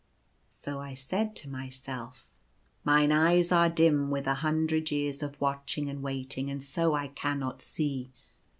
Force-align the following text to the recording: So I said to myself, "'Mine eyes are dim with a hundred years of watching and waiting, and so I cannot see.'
So 0.49 0.79
I 0.79 0.95
said 0.95 1.35
to 1.35 1.47
myself, 1.47 2.41
"'Mine 2.83 3.11
eyes 3.11 3.51
are 3.51 3.69
dim 3.69 4.09
with 4.09 4.25
a 4.25 4.33
hundred 4.41 4.89
years 4.89 5.21
of 5.21 5.39
watching 5.39 5.91
and 5.91 6.01
waiting, 6.01 6.49
and 6.49 6.63
so 6.63 6.95
I 6.95 7.09
cannot 7.09 7.61
see.' 7.61 8.09